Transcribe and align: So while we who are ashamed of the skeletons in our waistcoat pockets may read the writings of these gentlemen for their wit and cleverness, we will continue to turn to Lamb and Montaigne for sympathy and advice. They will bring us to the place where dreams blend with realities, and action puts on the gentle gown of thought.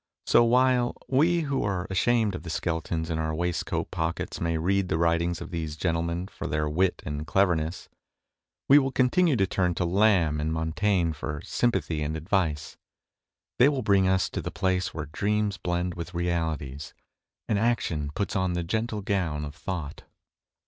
So 0.25 0.43
while 0.43 0.97
we 1.07 1.41
who 1.41 1.61
are 1.63 1.85
ashamed 1.91 2.33
of 2.33 2.41
the 2.41 2.49
skeletons 2.49 3.11
in 3.11 3.19
our 3.19 3.35
waistcoat 3.35 3.91
pockets 3.91 4.41
may 4.41 4.57
read 4.57 4.89
the 4.89 4.97
writings 4.97 5.41
of 5.41 5.51
these 5.51 5.75
gentlemen 5.77 6.25
for 6.27 6.47
their 6.47 6.67
wit 6.67 7.03
and 7.05 7.27
cleverness, 7.27 7.87
we 8.67 8.79
will 8.79 8.91
continue 8.91 9.35
to 9.35 9.45
turn 9.45 9.75
to 9.75 9.85
Lamb 9.85 10.41
and 10.41 10.51
Montaigne 10.51 11.11
for 11.13 11.39
sympathy 11.45 12.01
and 12.01 12.17
advice. 12.17 12.77
They 13.59 13.69
will 13.69 13.83
bring 13.83 14.07
us 14.07 14.27
to 14.31 14.41
the 14.41 14.49
place 14.49 14.91
where 14.91 15.05
dreams 15.05 15.59
blend 15.59 15.93
with 15.93 16.15
realities, 16.15 16.95
and 17.47 17.59
action 17.59 18.09
puts 18.15 18.35
on 18.35 18.53
the 18.53 18.63
gentle 18.63 19.01
gown 19.03 19.45
of 19.45 19.53
thought. 19.53 20.01